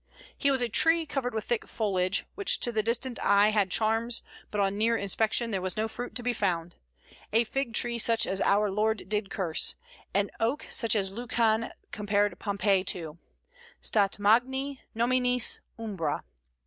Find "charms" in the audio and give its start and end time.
3.69-4.23